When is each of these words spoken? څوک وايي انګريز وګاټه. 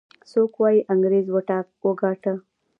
څوک 0.31 0.51
وايي 0.61 0.79
انګريز 0.93 1.27
وګاټه. 1.91 2.33